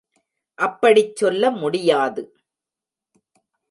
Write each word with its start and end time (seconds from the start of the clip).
அப்படிச் 0.59 1.15
சொல்ல 1.15 1.51
முடியாது. 1.51 2.23